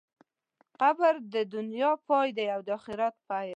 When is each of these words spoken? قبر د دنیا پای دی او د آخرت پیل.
قبر 0.81 1.13
د 1.33 1.35
دنیا 1.55 1.91
پای 2.07 2.27
دی 2.37 2.45
او 2.55 2.61
د 2.67 2.69
آخرت 2.77 3.15
پیل. 3.29 3.49